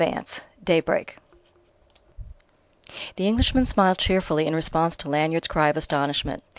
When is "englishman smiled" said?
3.27-3.99